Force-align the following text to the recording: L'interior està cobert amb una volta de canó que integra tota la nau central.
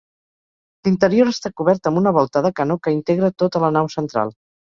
L'interior 0.87 1.29
està 1.31 1.51
cobert 1.61 1.89
amb 1.91 2.01
una 2.01 2.15
volta 2.17 2.43
de 2.47 2.53
canó 2.61 2.79
que 2.89 2.95
integra 2.97 3.31
tota 3.45 3.63
la 3.67 3.71
nau 3.79 3.93
central. 3.99 4.35